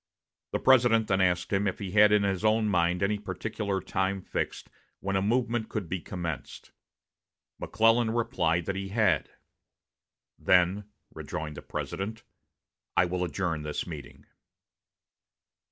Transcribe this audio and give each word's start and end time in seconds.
The 0.51 0.57
President 0.57 1.07
then 1.07 1.21
asked 1.21 1.53
him 1.53 1.67
if 1.67 1.77
he 1.77 1.91
had 1.91 2.11
in 2.11 2.23
his 2.23 2.43
own 2.43 2.67
mind 2.67 3.03
any 3.03 3.19
particular 3.19 3.79
time 3.79 4.19
fixed 4.23 4.67
when 4.99 5.15
a 5.15 5.21
movement 5.21 5.69
could 5.69 5.87
be 5.87 5.99
commenced. 6.01 6.71
McClellan 7.59 8.09
replied 8.09 8.65
that 8.65 8.75
he 8.75 8.87
had. 8.89 9.29
"Then," 10.39 10.85
rejoined 11.13 11.55
the 11.55 11.61
President, 11.61 12.23
"I 12.97 13.05
will 13.05 13.23
adjourn 13.23 13.61
this 13.61 13.85
meeting." 13.85 14.25